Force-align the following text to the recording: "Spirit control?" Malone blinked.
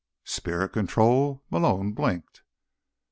"Spirit 0.25 0.69
control?" 0.69 1.43
Malone 1.51 1.91
blinked. 1.91 2.41